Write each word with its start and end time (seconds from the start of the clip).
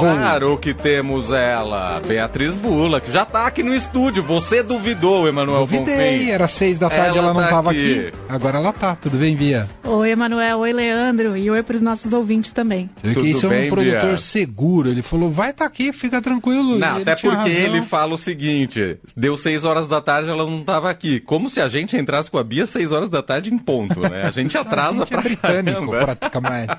Claro 0.00 0.58
que 0.58 0.74
temos 0.74 1.30
ela, 1.30 2.00
Beatriz 2.06 2.56
Bula, 2.56 3.00
que 3.00 3.12
já 3.12 3.24
tá 3.24 3.46
aqui 3.46 3.62
no 3.62 3.74
estúdio. 3.74 4.22
Você 4.22 4.62
duvidou, 4.62 5.26
Emanuel 5.28 5.60
Duvidei, 5.60 6.18
Bonfim. 6.18 6.30
era 6.30 6.48
seis 6.48 6.78
da 6.78 6.88
tarde, 6.90 7.18
ela, 7.18 7.28
Ela 7.28 7.34
não 7.34 7.40
tá 7.42 7.48
tava 7.48 7.70
aqui. 7.70 8.08
aqui. 8.08 8.12
Agora 8.28 8.58
ela 8.58 8.72
tá, 8.72 8.96
tudo 8.96 9.16
bem, 9.18 9.34
Bia? 9.36 9.68
Oi, 9.84 10.10
Emanuel. 10.10 10.58
Oi, 10.58 10.72
Leandro. 10.72 11.36
E 11.36 11.50
oi 11.50 11.62
para 11.62 11.76
os 11.76 11.82
nossos 11.82 12.12
ouvintes 12.12 12.52
também. 12.52 12.90
Você 12.96 13.08
vê 13.08 13.14
que 13.20 13.28
isso 13.30 13.46
é 13.46 13.48
bem, 13.50 13.66
um 13.66 13.70
produtor 13.70 14.08
Bia? 14.08 14.16
seguro. 14.16 14.88
Ele 14.88 15.02
falou, 15.02 15.30
vai 15.30 15.52
tá 15.52 15.64
aqui, 15.64 15.92
fica 15.92 16.20
tranquilo. 16.20 16.78
Não, 16.78 16.96
até 16.98 17.14
porque 17.14 17.28
razão. 17.28 17.46
ele 17.52 17.82
fala 17.82 18.14
o 18.14 18.18
seguinte: 18.18 18.98
deu 19.16 19.36
seis 19.36 19.64
horas 19.64 19.86
da 19.86 20.00
tarde, 20.00 20.30
ela 20.30 20.44
não 20.44 20.62
tava 20.62 20.90
aqui. 20.90 21.20
Como 21.20 21.48
se 21.48 21.60
a 21.60 21.68
gente 21.68 21.96
entrasse 21.96 22.30
com 22.30 22.38
a 22.38 22.44
Bia 22.44 22.66
seis 22.66 22.92
horas 22.92 23.08
da 23.08 23.22
tarde 23.22 23.52
em 23.52 23.58
ponto, 23.58 24.00
né? 24.00 24.22
A 24.24 24.30
gente 24.30 24.56
atrasa 24.58 25.02
a 25.02 25.06
gente 25.06 25.08
pra 25.08 25.20
é 25.20 25.22
britânico, 25.22 25.90
caramba. 25.90 26.04
praticamente. 26.04 26.74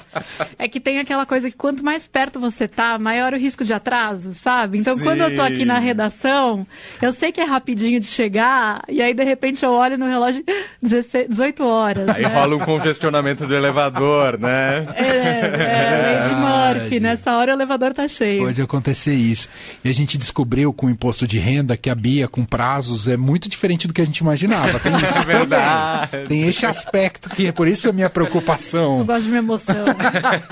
É 0.57 0.67
que 0.67 0.79
tem 0.79 0.99
aquela 0.99 1.25
coisa 1.25 1.49
que 1.49 1.55
quanto 1.57 1.83
mais 1.83 2.05
perto 2.07 2.39
você 2.39 2.67
tá, 2.67 2.97
maior 3.05 3.33
o 3.33 3.37
risco 3.37 3.63
de 3.63 3.71
atraso, 3.71 4.33
sabe? 4.33 4.79
Então, 4.79 4.97
Sim. 4.97 5.03
quando 5.03 5.21
eu 5.21 5.35
tô 5.35 5.43
aqui 5.43 5.63
na 5.63 5.77
redação, 5.77 6.65
eu 6.99 7.13
sei 7.13 7.31
que 7.31 7.39
é 7.39 7.43
rapidinho 7.43 7.99
de 7.99 8.07
chegar, 8.07 8.81
e 8.89 8.99
aí, 8.99 9.13
de 9.13 9.23
repente, 9.23 9.63
eu 9.63 9.71
olho 9.71 9.95
no 9.95 10.07
relógio 10.07 10.43
16, 10.81 11.29
18 11.29 11.63
horas. 11.63 12.09
Aí 12.09 12.23
né? 12.23 12.29
rola 12.29 12.55
um 12.55 12.59
congestionamento 12.59 13.45
do 13.45 13.53
elevador, 13.55 14.39
né? 14.39 14.87
É, 14.95 15.05
é, 15.05 16.19
Lady 16.19 16.79
Murphy, 16.79 16.99
nessa 16.99 17.37
hora 17.37 17.51
o 17.51 17.55
elevador 17.55 17.93
tá 17.93 18.07
cheio. 18.07 18.43
Pode 18.43 18.59
acontecer 18.61 19.13
isso. 19.13 19.47
E 19.83 19.89
a 19.89 19.93
gente 19.93 20.17
descobriu 20.17 20.73
com 20.73 20.87
o 20.87 20.89
imposto 20.89 21.27
de 21.27 21.37
renda 21.37 21.77
que 21.77 21.89
a 21.91 21.95
Bia, 21.95 22.27
com 22.27 22.43
prazos, 22.43 23.07
é 23.07 23.15
muito 23.17 23.47
diferente 23.47 23.87
do 23.87 23.93
que 23.93 24.01
a 24.01 24.05
gente 24.05 24.17
imaginava. 24.17 24.79
Tem 24.79 24.95
isso 24.95 25.19
É 25.19 25.23
verdade. 25.23 26.11
também. 26.11 26.27
Tem 26.27 26.47
esse 26.47 26.65
aspecto 26.65 27.29
que 27.29 27.45
é 27.47 27.51
por 27.51 27.67
isso 27.67 27.87
a 27.87 27.93
minha 27.93 28.07
Eu 28.07 28.09
preocupação. 28.09 29.05
gosto 29.05 29.23
de 29.23 29.29
uma 29.29 29.37
emoção. 29.37 29.85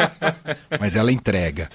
Mas 0.80 0.96
ela 0.96 1.12
entrega. 1.12 1.70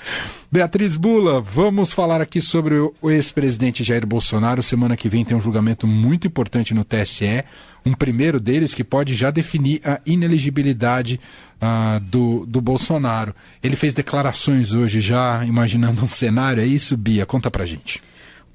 Beatriz 0.50 0.67
Bula, 0.98 1.40
vamos 1.40 1.92
falar 1.92 2.20
aqui 2.20 2.42
sobre 2.42 2.74
o 2.74 3.10
ex-presidente 3.10 3.82
Jair 3.82 4.06
Bolsonaro. 4.06 4.62
Semana 4.62 4.96
que 4.96 5.08
vem 5.08 5.24
tem 5.24 5.36
um 5.36 5.40
julgamento 5.40 5.86
muito 5.86 6.26
importante 6.26 6.74
no 6.74 6.84
TSE. 6.84 7.42
Um 7.86 7.94
primeiro 7.94 8.38
deles 8.38 8.74
que 8.74 8.84
pode 8.84 9.14
já 9.14 9.30
definir 9.30 9.80
a 9.82 9.98
ineligibilidade 10.04 11.18
ah, 11.60 12.00
do, 12.02 12.44
do 12.44 12.60
Bolsonaro. 12.60 13.34
Ele 13.62 13.76
fez 13.76 13.94
declarações 13.94 14.72
hoje 14.72 15.00
já 15.00 15.42
imaginando 15.44 16.04
um 16.04 16.08
cenário. 16.08 16.62
É 16.62 16.66
isso, 16.66 16.96
Bia? 16.96 17.24
Conta 17.24 17.50
pra 17.50 17.64
gente. 17.64 18.02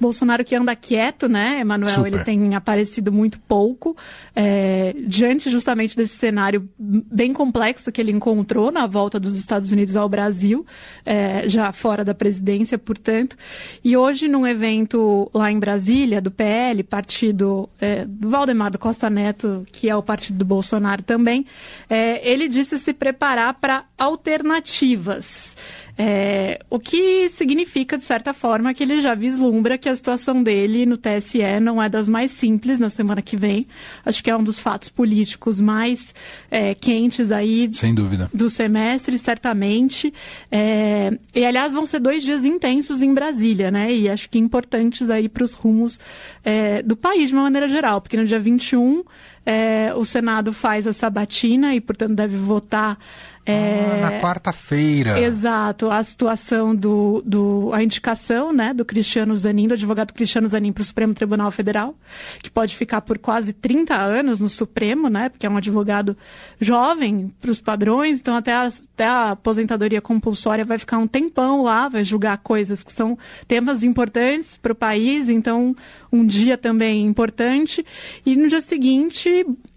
Bolsonaro 0.04 0.44
que 0.44 0.54
anda 0.54 0.76
quieto, 0.76 1.30
né, 1.30 1.62
Emanuel? 1.62 1.96
Super. 1.96 2.14
Ele 2.14 2.24
tem 2.26 2.56
aparecido 2.56 3.10
muito 3.10 3.40
pouco, 3.40 3.96
é, 4.36 4.94
diante 5.08 5.50
justamente 5.50 5.96
desse 5.96 6.18
cenário 6.18 6.70
bem 6.78 7.32
complexo 7.32 7.90
que 7.90 8.02
ele 8.02 8.12
encontrou 8.12 8.70
na 8.70 8.86
volta 8.86 9.18
dos 9.18 9.38
Estados 9.38 9.72
Unidos 9.72 9.96
ao 9.96 10.10
Brasil, 10.10 10.66
é, 11.06 11.48
já 11.48 11.72
fora 11.72 12.04
da 12.04 12.14
presidência, 12.14 12.78
portanto. 12.78 13.38
E 13.82 13.96
hoje, 13.96 14.28
num 14.28 14.46
evento 14.46 15.32
lá 15.34 15.50
em 15.50 15.58
Brasília, 15.58 16.20
do 16.20 16.30
PL, 16.30 16.84
partido 16.84 17.70
é, 17.80 18.04
do 18.04 18.30
Valdemar 18.30 18.72
da 18.72 18.78
Costa 18.78 19.10
Neto, 19.10 19.66
que 19.72 19.90
é 19.90 19.96
o 19.96 20.04
partido 20.04 20.38
do 20.38 20.44
Bolsonaro 20.46 21.02
também, 21.02 21.46
é, 21.90 22.30
ele 22.30 22.50
disse 22.50 22.78
se 22.78 22.92
preparar 22.92 23.54
para 23.54 23.86
alternativas. 23.98 25.56
É, 25.98 26.60
o 26.70 26.80
que 26.80 27.30
significa, 27.30 27.98
de 27.98 28.04
certa 28.04 28.34
forma, 28.34 28.74
que 28.74 28.84
ele 28.84 29.02
já 29.02 29.14
vislumbra 29.14 29.78
que 29.78 29.88
a 29.88 29.96
situação 29.96 30.42
dele 30.42 30.86
no 30.86 30.98
TSE 30.98 31.40
não 31.62 31.82
é 31.82 31.88
das 31.88 32.10
mais 32.10 32.32
simples 32.32 32.80
na 32.80 32.90
semana 32.90 33.22
que 33.22 33.38
vem. 33.38 33.68
Acho 34.04 34.24
que 34.24 34.30
é 34.30 34.36
um 34.36 34.44
dos 34.44 34.60
fatos 34.60 34.90
políticos 34.90 35.60
mais 35.60 36.14
é, 36.50 36.74
quentes 36.74 37.32
aí 37.32 37.70
Sem 37.72 37.94
dúvida. 37.94 38.30
do 38.34 38.50
semestre, 38.50 39.18
certamente. 39.20 40.12
É, 40.52 41.12
e, 41.34 41.46
aliás, 41.46 41.74
vão 41.74 41.86
ser 41.86 42.00
dois 42.00 42.24
dias 42.24 42.44
intensos 42.44 43.02
em 43.04 43.14
Brasília, 43.14 43.70
né? 43.70 43.94
E 43.94 44.10
acho 44.10 44.30
que 44.30 44.40
importantes 44.40 45.10
aí 45.10 45.30
para 45.30 45.44
os 45.44 45.54
rumos 45.54 46.00
é, 46.44 46.82
do 46.82 46.96
país, 46.96 47.30
de 47.30 47.36
uma 47.36 47.44
maneira 47.44 47.68
geral, 47.68 48.02
porque 48.02 48.18
no 48.18 48.26
dia 48.26 48.40
21 48.40 49.04
é, 49.46 49.94
o 49.96 50.06
Senado 50.06 50.54
faz 50.54 50.88
a 50.88 50.94
sabatina 50.94 51.76
e, 51.76 51.82
portanto, 51.82 52.14
deve 52.16 52.38
votar. 52.38 52.98
é, 53.46 54.00
Ah, 54.02 54.10
na 54.10 54.22
quarta-feira. 54.22 55.20
Exato, 55.20 55.90
a 55.92 56.02
situação 56.02 56.74
do, 56.74 57.22
do 57.26 57.72
a 57.74 57.84
indicação, 57.84 58.54
né, 58.54 58.74
do 58.74 58.86
Cristiano 58.86 59.36
Zanin, 59.36 59.68
do 59.68 59.74
advogado 59.74 60.14
Cristiano 60.14 60.48
Zanin 60.48 60.72
para 60.72 60.82
o 60.82 60.86
Supremo 60.86 61.14
Tribunal 61.14 61.52
Federal, 61.52 61.94
que 62.42 62.50
pode 62.50 62.74
ficar 62.74 63.02
por 63.02 63.18
quase 63.20 63.52
30 63.52 63.96
anos 63.96 64.40
no 64.40 64.48
Supremo, 64.48 65.10
né, 65.10 65.28
porque 65.28 65.46
é 65.46 65.50
um 65.50 65.58
advogado 65.58 66.16
jovem 66.58 67.34
para 67.42 67.52
os 67.52 67.60
padrões, 67.60 68.20
então 68.20 68.34
até 68.38 68.54
a, 68.54 68.68
até 68.68 69.06
a 69.06 69.32
aposentadoria 69.32 70.00
compulsória 70.00 70.64
vai 70.64 70.78
ficar 70.78 70.98
um 70.98 71.08
tempão 71.08 71.64
lá, 71.64 71.90
vai 71.90 72.06
julgar 72.06 72.38
coisas 72.38 72.82
que 72.82 72.94
são 72.94 73.18
temas 73.46 73.84
importantes 73.84 74.56
para 74.56 74.72
o 74.72 74.76
país, 74.76 75.28
então 75.28 75.76
um 76.10 76.26
dia 76.26 76.58
também 76.58 77.06
importante, 77.06 77.86
e 78.26 78.38
no 78.38 78.48
dia 78.48 78.62
seguinte 78.62 79.33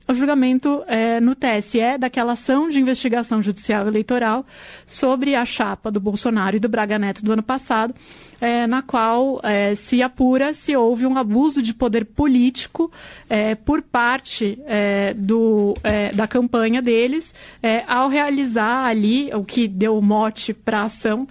o 0.09 0.15
julgamento 0.15 0.85
é, 0.87 1.21
no 1.21 1.35
TSE 1.35 1.99
daquela 1.99 2.33
ação 2.33 2.69
de 2.69 2.81
investigação 2.81 3.43
judicial 3.43 3.89
eleitoral 3.89 4.47
sobre 4.87 5.35
a 5.35 5.45
chapa 5.45 5.91
do 5.91 5.99
Bolsonaro 5.99 6.57
e 6.57 6.61
do 6.61 6.69
Braga 6.69 6.99
Neto 6.99 7.25
do 7.25 7.33
ano 7.33 7.43
passado, 7.43 7.93
é, 8.41 8.67
na 8.67 8.83
qual 8.83 9.41
é, 9.43 9.75
se 9.75 10.03
apura 10.03 10.55
se 10.55 10.77
houve 10.77 11.07
um 11.07 11.17
abuso 11.19 11.61
de 11.61 11.75
poder 11.75 12.05
político 12.05 12.91
é, 13.29 13.55
por 13.57 13.83
parte 13.83 14.59
é, 14.67 15.13
do, 15.15 15.75
é, 15.83 16.13
da 16.13 16.29
campanha 16.29 16.81
deles 16.81 17.35
ao 17.87 18.09
realizar 18.09 18.85
ali 18.85 19.31
o 19.35 19.45
que 19.45 19.67
deu 19.67 20.01
mote 20.01 20.55
para 20.55 20.81
a 20.81 20.85
ação 20.85 21.27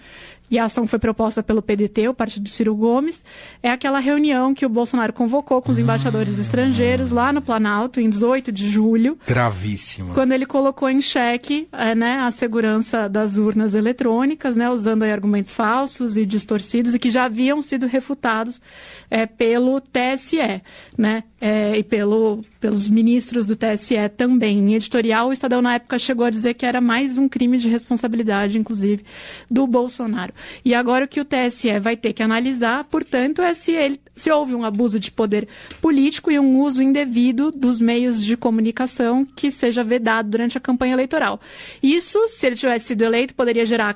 e 0.50 0.60
a 0.60 0.66
ação 0.66 0.86
foi 0.86 1.00
proposta 1.00 1.42
pelo 1.42 1.62
PDT, 1.62 2.08
o 2.08 2.14
partido 2.14 2.44
do 2.44 2.50
Ciro 2.50 2.76
Gomes, 2.76 3.24
é 3.64 3.70
aquela 3.70 4.00
reunião 4.00 4.54
que 4.54 4.66
o 4.66 4.70
Bolsonaro 4.70 5.12
convocou 5.14 5.62
com 5.62 5.72
os 5.72 5.78
embaixadores 5.78 6.38
estrangeiros 6.38 7.12
lá 7.12 7.34
no 7.34 7.42
Planalto, 7.42 8.00
em 8.00 8.10
18 8.10 8.52
de 8.52 8.70
julho, 8.70 9.18
Gravíssima. 9.26 10.14
quando 10.14 10.32
ele 10.34 10.46
colocou 10.46 10.90
em 10.90 11.02
xeque 11.02 11.68
eh, 11.72 11.96
né, 11.96 12.20
a 12.20 12.32
segurança 12.32 13.10
das 13.10 13.38
urnas 13.38 13.74
eletrônicas, 13.74 14.56
né, 14.56 14.70
usando 14.70 15.04
argumentos 15.04 15.54
falsos 15.54 16.18
e 16.18 16.26
distorcidos 16.26 16.94
e 16.94 17.00
que 17.00 17.10
já 17.10 17.26
haviam 17.26 17.62
sido 17.62 17.88
refutados 17.88 18.62
eh, 19.10 19.26
pelo 19.26 19.82
TSE 19.82 20.62
né, 20.98 21.24
eh, 21.42 21.80
e 21.80 21.84
pelo, 21.84 22.42
pelos 22.60 22.88
ministros 22.88 23.48
do 23.48 23.56
TSE 23.56 23.96
também. 24.16 24.60
Em 24.60 24.76
editorial, 24.76 25.30
o 25.30 25.34
Estadão 25.34 25.62
na 25.62 25.76
época 25.76 25.98
chegou 25.98 26.26
a 26.26 26.30
dizer 26.30 26.54
que 26.54 26.66
era 26.66 26.80
mais 26.80 27.18
um 27.18 27.28
crime 27.28 27.58
de 27.58 27.70
responsabilidade, 27.70 28.58
inclusive, 28.58 29.04
do 29.50 29.66
Bolsonaro. 29.66 30.35
E 30.64 30.74
agora 30.74 31.06
o 31.06 31.08
que 31.08 31.20
o 31.20 31.26
TSE 31.26 31.80
vai 31.80 31.96
ter 31.98 32.14
que 32.14 32.24
analisar, 32.24 32.84
portanto, 32.86 33.42
é 33.42 33.54
se, 33.54 33.72
ele, 33.72 34.00
se 34.16 34.32
houve 34.32 34.56
um 34.56 34.64
abuso 34.64 35.00
de 35.00 35.12
poder 35.12 35.48
político 35.82 36.32
e 36.32 36.40
um 36.40 36.60
uso 36.60 36.82
indevido 36.82 37.52
dos 37.52 37.80
meios 37.80 38.24
de 38.24 38.36
comunicação 38.38 39.26
que 39.26 39.52
seja 39.52 39.84
vedado 39.84 40.30
durante 40.30 40.58
a 40.58 40.62
campanha 40.62 40.94
eleitoral. 40.94 41.40
Isso, 41.82 42.28
se 42.28 42.46
ele 42.46 42.56
tivesse 42.56 42.88
sido 42.88 43.04
eleito, 43.04 43.36
poderia 43.36 43.66
gerar 43.66 43.90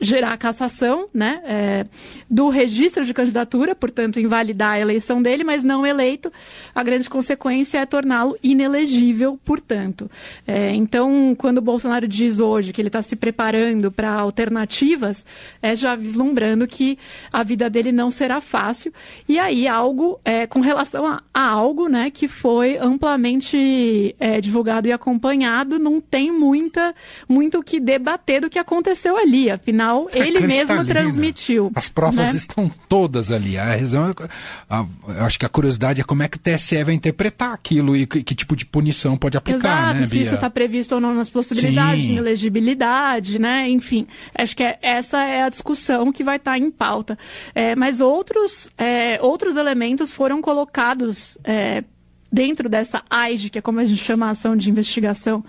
gerar 0.00 0.32
a 0.32 0.36
cassação 0.36 1.08
né, 1.12 1.40
é, 1.44 1.86
do 2.30 2.48
registro 2.48 3.04
de 3.04 3.12
candidatura, 3.12 3.74
portanto, 3.74 4.20
invalidar 4.20 4.72
a 4.72 4.80
eleição 4.80 5.20
dele, 5.20 5.42
mas 5.42 5.64
não 5.64 5.84
eleito, 5.84 6.32
a 6.74 6.82
grande 6.82 7.08
consequência 7.10 7.78
é 7.78 7.86
torná-lo 7.86 8.36
inelegível, 8.42 9.38
portanto. 9.44 10.10
É, 10.46 10.74
então, 10.74 11.34
quando 11.36 11.58
o 11.58 11.62
Bolsonaro 11.62 12.06
diz 12.06 12.40
hoje 12.40 12.72
que 12.72 12.80
ele 12.80 12.88
está 12.88 13.02
se 13.02 13.16
preparando 13.16 13.90
para 13.90 14.10
alternativas, 14.10 15.24
é 15.60 15.74
já 15.74 15.96
vislumbrando 15.96 16.66
que 16.66 16.98
a 17.32 17.42
vida 17.42 17.68
dele 17.68 17.90
não 17.90 18.10
será 18.10 18.40
fácil. 18.40 18.92
E 19.28 19.38
aí, 19.38 19.66
algo 19.66 20.20
é, 20.24 20.46
com 20.46 20.60
relação 20.60 21.06
a, 21.06 21.22
a 21.34 21.48
algo 21.48 21.88
né, 21.88 22.10
que 22.10 22.28
foi 22.28 22.78
amplamente 22.78 24.14
é, 24.18 24.40
divulgado 24.40 24.86
e 24.86 24.92
acompanhado, 24.92 25.78
não 25.78 26.00
tem 26.00 26.30
muita, 26.30 26.94
muito 27.28 27.58
o 27.58 27.62
que 27.62 27.80
debater 27.80 28.40
do 28.40 28.50
que 28.50 28.58
aconteceu 28.58 29.16
ali. 29.16 29.50
Afinal, 29.50 29.87
É 30.12 30.18
ele 30.18 30.40
mesmo 30.40 30.46
cristalina. 30.66 30.84
transmitiu. 30.84 31.72
As 31.74 31.88
provas 31.88 32.28
né? 32.32 32.36
estão 32.36 32.70
todas 32.88 33.30
ali. 33.30 33.56
A 33.58 33.64
razão 33.64 34.06
é, 34.08 34.14
a- 34.68 34.84
eu 35.16 35.24
acho 35.24 35.38
que 35.38 35.46
a 35.46 35.48
curiosidade 35.48 36.00
é 36.00 36.04
como 36.04 36.22
é 36.22 36.28
que 36.28 36.36
o 36.36 36.40
TSE 36.40 36.82
vai 36.84 36.94
interpretar 36.94 37.52
aquilo 37.52 37.96
e 37.96 38.06
que, 38.06 38.22
que 38.22 38.34
tipo 38.34 38.54
de 38.54 38.64
punição 38.66 39.16
pode 39.16 39.36
aplicar, 39.36 39.58
Exato, 39.90 40.00
né, 40.00 40.06
se 40.06 40.12
Bia? 40.12 40.22
isso 40.22 40.34
está 40.34 40.50
previsto 40.50 40.94
ou 40.94 41.00
não 41.00 41.14
nas 41.14 41.30
possibilidades 41.30 42.02
Sim. 42.02 42.12
de 42.12 42.16
elegibilidade, 42.18 43.38
né? 43.38 43.68
Enfim, 43.68 44.06
acho 44.34 44.56
que 44.56 44.62
é- 44.64 44.78
essa 44.82 45.22
é 45.22 45.42
a 45.42 45.48
discussão 45.48 46.12
que 46.12 46.22
vai 46.24 46.36
estar 46.36 46.58
em 46.58 46.70
pauta. 46.70 47.18
É, 47.54 47.74
mas 47.74 48.00
outros, 48.00 48.70
é, 48.76 49.18
outros 49.22 49.56
elementos 49.56 50.10
foram 50.10 50.40
colocados 50.42 51.38
é, 51.44 51.82
dentro 52.30 52.68
dessa 52.68 53.02
AIG, 53.08 53.50
que 53.50 53.58
é 53.58 53.62
como 53.62 53.80
a 53.80 53.84
gente 53.84 54.02
chama 54.02 54.26
a 54.26 54.30
ação 54.30 54.56
de 54.56 54.70
investigação 54.70 55.42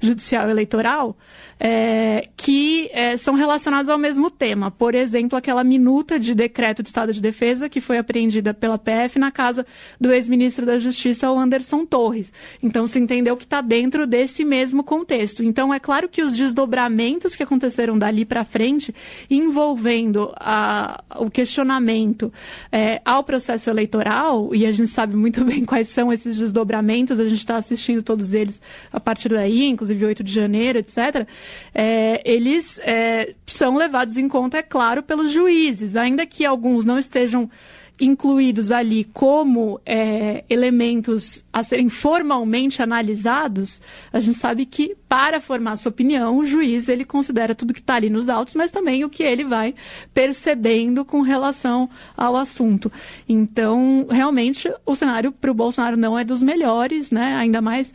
judicial 0.00 0.48
eleitoral, 0.50 1.16
é, 1.58 2.28
que 2.36 2.90
é, 2.92 3.16
são 3.16 3.34
relacionados 3.34 3.88
ao 3.88 3.98
mesmo 3.98 4.30
tema. 4.30 4.70
Por 4.70 4.94
exemplo, 4.94 5.38
aquela 5.38 5.62
minuta 5.62 6.18
de 6.18 6.34
decreto 6.34 6.82
de 6.82 6.88
estado 6.88 7.12
de 7.12 7.20
defesa 7.20 7.68
que 7.68 7.80
foi 7.80 7.98
apreendida 7.98 8.52
pela 8.52 8.78
PF 8.78 9.18
na 9.18 9.30
casa 9.30 9.64
do 10.00 10.12
ex-ministro 10.12 10.66
da 10.66 10.78
Justiça, 10.78 11.30
o 11.30 11.38
Anderson 11.38 11.86
Torres. 11.86 12.32
Então, 12.62 12.86
se 12.86 12.98
entendeu 12.98 13.36
que 13.36 13.44
está 13.44 13.60
dentro 13.60 14.06
desse 14.06 14.44
mesmo 14.44 14.82
contexto. 14.82 15.42
Então, 15.42 15.72
é 15.72 15.78
claro 15.78 16.08
que 16.08 16.22
os 16.22 16.36
desdobramentos 16.36 17.36
que 17.36 17.42
aconteceram 17.42 17.96
dali 17.98 18.24
para 18.24 18.44
frente, 18.44 18.94
envolvendo 19.30 20.32
a, 20.36 21.02
o 21.16 21.30
questionamento 21.30 22.32
é, 22.70 23.00
ao 23.04 23.22
processo 23.22 23.70
eleitoral, 23.70 24.54
e 24.54 24.66
a 24.66 24.72
gente 24.72 24.90
sabe 24.90 25.16
muito 25.16 25.44
bem 25.46 25.64
quais 25.64 25.88
são 25.88 26.12
esses 26.12 26.23
desdobramentos, 26.24 27.20
a 27.20 27.24
gente 27.24 27.38
está 27.38 27.56
assistindo 27.56 28.02
todos 28.02 28.34
eles 28.34 28.60
a 28.92 28.98
partir 28.98 29.28
daí, 29.28 29.66
inclusive 29.66 30.04
8 30.04 30.24
de 30.24 30.32
janeiro, 30.32 30.78
etc 30.78 31.26
é, 31.74 32.22
eles 32.24 32.78
é, 32.80 33.34
são 33.46 33.76
levados 33.76 34.16
em 34.16 34.28
conta, 34.28 34.58
é 34.58 34.62
claro, 34.62 35.02
pelos 35.02 35.32
juízes, 35.32 35.96
ainda 35.96 36.24
que 36.26 36.44
alguns 36.44 36.84
não 36.84 36.98
estejam 36.98 37.50
incluídos 38.00 38.70
ali 38.70 39.04
como 39.04 39.80
é, 39.86 40.44
elementos 40.50 41.44
a 41.52 41.62
serem 41.62 41.88
formalmente 41.88 42.82
analisados, 42.82 43.80
a 44.12 44.18
gente 44.18 44.36
sabe 44.36 44.66
que 44.66 44.96
para 45.08 45.40
formar 45.40 45.76
sua 45.76 45.90
opinião, 45.90 46.38
o 46.38 46.44
juiz 46.44 46.88
ele 46.88 47.04
considera 47.04 47.54
tudo 47.54 47.72
que 47.72 47.78
está 47.78 47.94
ali 47.94 48.10
nos 48.10 48.28
autos, 48.28 48.54
mas 48.54 48.72
também 48.72 49.04
o 49.04 49.08
que 49.08 49.22
ele 49.22 49.44
vai 49.44 49.74
percebendo 50.12 51.04
com 51.04 51.20
relação 51.20 51.88
ao 52.16 52.34
assunto. 52.34 52.90
Então, 53.28 54.06
realmente, 54.10 54.68
o 54.84 54.96
cenário 54.96 55.30
para 55.30 55.50
o 55.50 55.54
Bolsonaro 55.54 55.96
não 55.96 56.18
é 56.18 56.24
dos 56.24 56.42
melhores, 56.42 57.12
né? 57.12 57.36
Ainda 57.36 57.62
mais, 57.62 57.94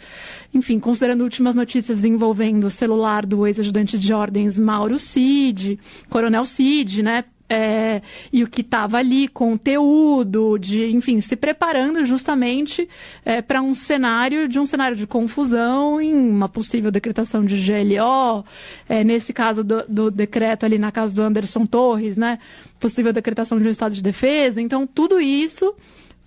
enfim, 0.54 0.80
considerando 0.80 1.24
últimas 1.24 1.56
notícias 1.56 2.06
envolvendo 2.06 2.68
o 2.68 2.72
celular 2.72 3.25
do 3.25 3.45
ex-ajudante 3.45 4.00
de 4.00 4.13
ordens 4.13 4.57
Mauro 4.57 4.98
Cid, 4.98 5.78
Coronel 6.10 6.45
Cid, 6.45 7.04
né? 7.04 7.25
É, 7.50 8.01
e 8.31 8.44
o 8.44 8.48
que 8.48 8.62
estava 8.62 8.98
ali, 8.98 9.28
conteúdo, 9.28 10.57
de, 10.60 10.86
enfim, 10.96 11.19
se 11.19 11.36
preparando 11.36 12.06
justamente 12.06 12.88
é, 13.25 13.42
para 13.42 13.60
um 13.62 13.74
cenário 13.74 14.48
de 14.48 14.60
um 14.60 14.68
cenário 14.68 14.96
de 14.96 15.07
confusão 15.07 16.00
em 16.00 16.13
uma 16.13 16.48
possível 16.48 16.92
decretação 16.92 17.44
de 17.44 17.56
GLO, 17.57 18.46
é, 18.88 19.04
nesse 19.04 19.34
caso 19.34 19.63
do, 19.63 19.84
do, 19.88 20.12
decreto 20.12 20.66
ali 20.66 20.78
na 20.78 20.92
casa 20.92 21.13
do 21.13 21.24
Anderson 21.24 21.66
Torres, 21.66 22.18
né? 22.18 22.38
Possível 22.80 23.12
decretação 23.12 23.57
de 23.57 23.68
um 23.68 23.72
estado 23.72 23.94
de 23.94 24.04
defesa. 24.04 24.62
Então, 24.62 24.86
tudo 24.86 25.19
isso 25.19 25.74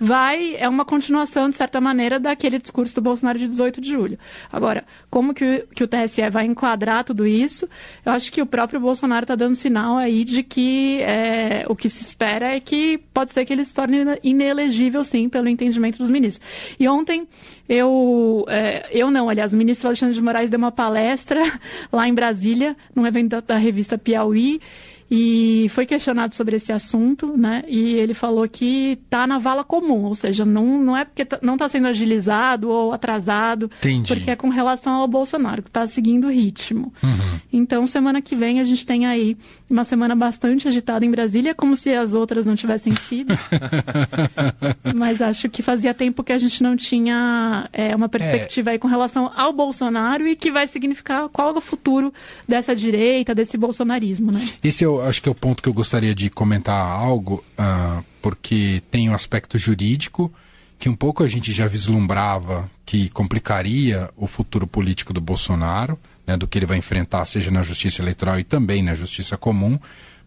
vai 0.02 0.56
é 0.56 0.68
uma 0.68 0.84
continuação, 0.84 1.48
de 1.48 1.54
certa 1.54 1.80
maneira, 1.80 2.18
daquele 2.18 2.58
discurso 2.58 2.92
do 2.96 3.00
Bolsonaro 3.00 3.38
de 3.38 3.46
18 3.46 3.80
de 3.80 3.88
julho. 3.88 4.18
Agora, 4.52 4.84
como 5.08 5.32
que, 5.32 5.64
que 5.76 5.84
o 5.84 5.86
TSE 5.86 6.28
vai 6.28 6.44
enquadrar 6.44 7.04
tudo 7.04 7.24
isso? 7.24 7.68
Eu 8.04 8.10
acho 8.10 8.32
que 8.32 8.42
o 8.42 8.46
próprio 8.46 8.80
Bolsonaro 8.80 9.22
está 9.22 9.36
dando 9.36 9.54
sinal 9.54 9.96
aí 9.96 10.24
de 10.24 10.42
que 10.42 11.00
é, 11.02 11.64
o 11.68 11.76
que 11.76 11.88
se 11.88 12.02
espera 12.02 12.56
é 12.56 12.58
que 12.58 12.98
pode 13.14 13.30
ser 13.30 13.44
que 13.44 13.52
ele 13.52 13.64
se 13.64 13.72
torne 13.72 13.98
inelegível, 14.24 15.04
sim, 15.04 15.28
pelo 15.28 15.48
entendimento 15.48 15.98
dos 15.98 16.10
ministros. 16.10 16.44
E 16.80 16.88
ontem, 16.88 17.28
eu, 17.68 18.44
é, 18.48 18.88
eu 18.90 19.08
não, 19.08 19.28
aliás, 19.28 19.54
o 19.54 19.56
ministro 19.56 19.86
Alexandre 19.86 20.16
de 20.16 20.20
Moraes 20.20 20.50
deu 20.50 20.58
uma 20.58 20.72
palestra 20.72 21.40
lá 21.92 22.08
em 22.08 22.14
Brasília, 22.14 22.76
num 22.92 23.06
evento 23.06 23.30
da, 23.30 23.40
da 23.40 23.56
revista 23.56 23.96
Piauí, 23.96 24.60
e 25.14 25.68
foi 25.68 25.84
questionado 25.84 26.34
sobre 26.34 26.56
esse 26.56 26.72
assunto, 26.72 27.36
né? 27.36 27.62
E 27.68 27.96
ele 27.96 28.14
falou 28.14 28.48
que 28.48 28.98
está 29.04 29.26
na 29.26 29.38
vala 29.38 29.62
comum, 29.62 30.04
ou 30.04 30.14
seja, 30.14 30.42
não, 30.42 30.82
não 30.82 30.96
é 30.96 31.04
porque 31.04 31.22
tá, 31.22 31.38
não 31.42 31.52
está 31.52 31.68
sendo 31.68 31.86
agilizado 31.88 32.70
ou 32.70 32.94
atrasado, 32.94 33.70
Entendi. 33.80 34.14
porque 34.14 34.30
é 34.30 34.36
com 34.36 34.48
relação 34.48 34.94
ao 34.94 35.06
Bolsonaro, 35.06 35.62
que 35.62 35.68
está 35.68 35.86
seguindo 35.86 36.28
o 36.28 36.30
ritmo. 36.30 36.94
Uhum. 37.02 37.40
Então, 37.52 37.86
semana 37.86 38.22
que 38.22 38.34
vem 38.34 38.58
a 38.58 38.64
gente 38.64 38.86
tem 38.86 39.04
aí 39.04 39.36
uma 39.72 39.84
semana 39.84 40.14
bastante 40.14 40.68
agitada 40.68 41.04
em 41.04 41.10
Brasília, 41.10 41.54
como 41.54 41.74
se 41.74 41.90
as 41.94 42.12
outras 42.12 42.44
não 42.44 42.54
tivessem 42.54 42.94
sido. 42.94 43.34
Mas 44.94 45.22
acho 45.22 45.48
que 45.48 45.62
fazia 45.62 45.94
tempo 45.94 46.22
que 46.22 46.32
a 46.32 46.38
gente 46.38 46.62
não 46.62 46.76
tinha 46.76 47.68
é, 47.72 47.96
uma 47.96 48.08
perspectiva 48.08 48.70
é. 48.70 48.72
aí 48.72 48.78
com 48.78 48.86
relação 48.86 49.32
ao 49.34 49.52
Bolsonaro 49.52 50.28
e 50.28 50.36
que 50.36 50.52
vai 50.52 50.66
significar 50.66 51.28
qual 51.30 51.54
é 51.54 51.58
o 51.58 51.60
futuro 51.60 52.12
dessa 52.46 52.76
direita, 52.76 53.34
desse 53.34 53.56
bolsonarismo, 53.56 54.30
né? 54.30 54.46
Esse 54.62 54.84
é 54.84 54.88
o 54.88 55.00
acho 55.00 55.22
que 55.22 55.28
é 55.28 55.32
o 55.32 55.34
ponto 55.34 55.62
que 55.62 55.68
eu 55.68 55.74
gostaria 55.74 56.14
de 56.14 56.28
comentar 56.28 56.86
algo, 56.86 57.42
uh, 57.58 58.04
porque 58.20 58.82
tem 58.90 59.08
o 59.08 59.12
um 59.12 59.14
aspecto 59.14 59.58
jurídico, 59.58 60.30
que 60.78 60.88
um 60.88 60.94
pouco 60.94 61.22
a 61.22 61.28
gente 61.28 61.50
já 61.52 61.66
vislumbrava 61.66 62.70
que 62.84 63.08
complicaria 63.08 64.10
o 64.16 64.26
futuro 64.26 64.66
político 64.66 65.14
do 65.14 65.20
Bolsonaro, 65.20 65.98
né, 66.26 66.36
do 66.36 66.46
que 66.46 66.58
ele 66.58 66.66
vai 66.66 66.78
enfrentar, 66.78 67.24
seja 67.24 67.50
na 67.50 67.62
justiça 67.62 68.02
eleitoral 68.02 68.38
e 68.38 68.44
também 68.44 68.82
na 68.82 68.94
justiça 68.94 69.36
comum. 69.36 69.78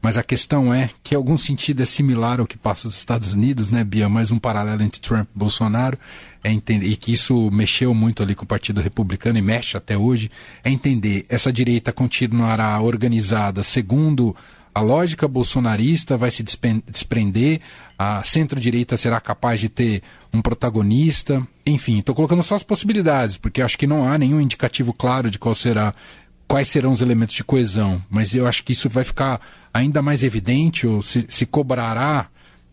Mas 0.01 0.18
a 0.18 0.24
questão 0.24 0.71
é 0.71 0.92
que, 1.03 1.15
em 1.15 1.18
algum 1.18 1.36
sentido, 1.36 1.81
é 1.81 1.86
similar 1.86 2.39
ao 2.39 2.45
que 2.45 2.57
passa 2.57 2.88
nos 2.88 2.95
Estados 2.95 3.33
Unidos, 3.33 3.71
né, 3.71 3.83
Bia? 3.83 4.07
Mais 4.07 4.30
um 4.30 4.38
paralelo 4.38 4.83
entre 4.83 5.01
Trump 5.01 5.27
e 5.36 5.39
Bolsonaro, 5.39 5.97
é 6.44 6.51
entender, 6.51 6.86
e 6.86 6.95
que 6.95 7.12
isso 7.12 7.50
mexeu 7.50 7.92
muito 7.92 8.21
ali 8.21 8.36
com 8.36 8.44
o 8.44 8.47
Partido 8.47 8.81
Republicano 8.81 9.39
e 9.39 9.42
mexe 9.42 9.75
até 9.75 9.97
hoje, 9.97 10.30
é 10.63 10.69
entender 10.69 11.25
essa 11.27 11.51
direita 11.51 11.92
continuará 11.92 12.80
organizada 12.80 13.63
segundo 13.63 14.36
a 14.75 14.81
lógica 14.81 15.25
bolsonarista 15.25 16.18
vai 16.18 16.30
se 16.30 16.44
desprender, 16.44 17.62
a 17.98 18.22
centro-direita 18.25 18.98
será 18.98 19.22
capaz 19.22 19.62
de 19.62 19.69
ter 19.69 20.04
um 20.33 20.42
protagonista. 20.42 21.42
Enfim, 21.66 22.00
estou 22.00 22.13
colocando 22.13 22.44
só 22.44 22.56
as 22.56 22.63
possibilidades, 22.63 23.38
porque 23.38 23.62
acho 23.62 23.77
que 23.77 23.88
não 23.88 24.06
há 24.06 24.18
nenhum 24.18 24.42
indicativo 24.42 24.92
claro 24.92 25.31
de 25.31 25.39
qual 25.39 25.56
será, 25.56 25.95
quais 26.45 26.68
serão 26.68 26.92
os 26.92 27.01
elementos 27.01 27.36
de 27.36 27.44
coesão. 27.45 28.04
Mas 28.10 28.36
eu 28.36 28.45
acho 28.45 28.66
que 28.66 28.74
isso 28.74 28.89
vai 28.89 29.06
ficar 29.06 29.39
ainda 29.74 30.01
mais 30.01 30.24
evidente, 30.24 30.86
ou 30.86 31.01
se, 31.01 31.25
se 31.30 31.45
cobrará 31.45 32.27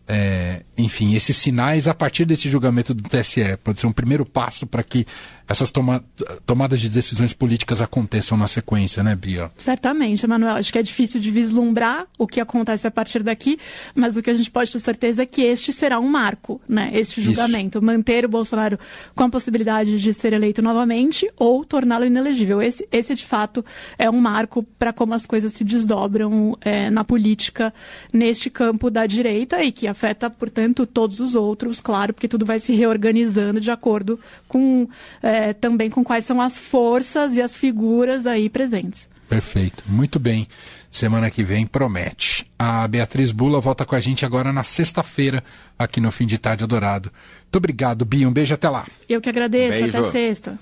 é, 0.07 0.63
enfim, 0.77 1.15
esses 1.15 1.35
sinais 1.37 1.87
a 1.87 1.93
partir 1.93 2.25
desse 2.25 2.49
julgamento 2.49 2.93
do 2.93 3.03
TSE. 3.03 3.57
Pode 3.63 3.79
ser 3.79 3.87
um 3.87 3.91
primeiro 3.91 4.25
passo 4.25 4.67
para 4.67 4.83
que 4.83 5.07
essas 5.47 5.71
toma 5.71 6.03
tomadas 6.45 6.79
de 6.79 6.89
decisões 6.89 7.33
políticas 7.33 7.81
aconteçam 7.81 8.37
na 8.37 8.47
sequência, 8.47 9.03
né, 9.03 9.15
Bia? 9.15 9.51
Certamente, 9.57 10.25
Manuel. 10.25 10.55
Acho 10.55 10.71
que 10.71 10.79
é 10.79 10.81
difícil 10.81 11.19
de 11.19 11.31
vislumbrar 11.31 12.07
o 12.17 12.25
que 12.25 12.39
acontece 12.39 12.87
a 12.87 12.91
partir 12.91 13.23
daqui, 13.23 13.57
mas 13.93 14.17
o 14.17 14.21
que 14.21 14.29
a 14.29 14.33
gente 14.33 14.49
pode 14.49 14.71
ter 14.71 14.79
certeza 14.79 15.23
é 15.23 15.25
que 15.25 15.41
este 15.41 15.71
será 15.71 15.99
um 15.99 16.07
marco, 16.07 16.61
né? 16.67 16.89
Este 16.93 17.21
julgamento. 17.21 17.77
Isso. 17.77 17.85
Manter 17.85 18.25
o 18.25 18.29
Bolsonaro 18.29 18.79
com 19.13 19.23
a 19.23 19.29
possibilidade 19.29 19.99
de 19.99 20.13
ser 20.13 20.33
eleito 20.33 20.61
novamente 20.61 21.29
ou 21.37 21.63
torná-lo 21.65 22.05
inelegível. 22.05 22.61
Esse, 22.61 22.87
esse, 22.91 23.13
de 23.13 23.25
fato, 23.25 23.63
é 23.97 24.09
um 24.09 24.19
marco 24.19 24.63
para 24.77 24.93
como 24.93 25.13
as 25.13 25.25
coisas 25.25 25.53
se 25.53 25.63
desdobram 25.63 26.57
é, 26.61 26.89
na 26.89 27.03
política 27.03 27.73
neste 28.11 28.49
campo 28.49 28.89
da 28.89 29.05
direita 29.05 29.63
e 29.63 29.71
que 29.71 29.87
afeta, 29.93 30.29
portanto, 30.29 30.85
todos 30.85 31.19
os 31.19 31.33
outros, 31.33 31.79
claro, 31.79 32.13
porque 32.13 32.27
tudo 32.27 32.45
vai 32.45 32.59
se 32.59 32.73
reorganizando 32.73 33.59
de 33.59 33.71
acordo 33.71 34.19
com. 34.47 34.87
É, 35.21 35.53
também 35.53 35.89
com 35.89 36.03
quais 36.03 36.25
são 36.25 36.41
as 36.41 36.57
forças 36.57 37.35
e 37.35 37.41
as 37.41 37.55
figuras 37.55 38.27
aí 38.27 38.49
presentes. 38.49 39.07
Perfeito, 39.29 39.83
muito 39.87 40.19
bem. 40.19 40.47
Semana 40.91 41.31
que 41.31 41.43
vem 41.43 41.65
promete. 41.65 42.45
A 42.59 42.87
Beatriz 42.87 43.31
Bula 43.31 43.59
volta 43.59 43.83
com 43.83 43.95
a 43.95 43.99
gente 43.99 44.23
agora 44.23 44.53
na 44.53 44.63
sexta-feira, 44.63 45.43
aqui 45.77 45.99
no 45.99 46.11
Fim 46.11 46.27
de 46.27 46.37
Tarde 46.37 46.63
Adorado. 46.63 47.11
Muito 47.41 47.55
obrigado, 47.55 48.05
Bia. 48.05 48.27
Um 48.29 48.31
beijo 48.31 48.53
até 48.53 48.69
lá. 48.69 48.85
Eu 49.09 49.19
que 49.19 49.29
agradeço. 49.29 49.71
Beijo. 49.71 49.97
Até 49.97 50.11
sexta. 50.11 50.59